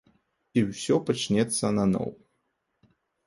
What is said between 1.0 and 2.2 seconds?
пачнецца наноў.